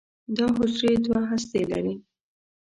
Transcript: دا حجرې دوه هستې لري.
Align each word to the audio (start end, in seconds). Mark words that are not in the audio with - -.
دا 0.37 0.45
حجرې 0.57 0.93
دوه 1.05 1.21
هستې 1.31 1.61
لري. 1.71 1.93